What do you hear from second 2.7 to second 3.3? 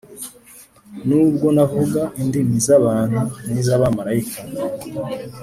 abantu